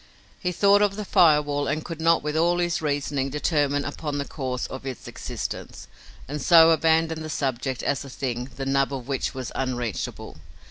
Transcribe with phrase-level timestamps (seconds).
[0.39, 4.17] He thought of the fire wall, and could not with all his reasoning determine upon
[4.17, 5.87] the cause of its existence,
[6.27, 10.37] and so abandoned the subject as a thing, the nub of which was unreachable.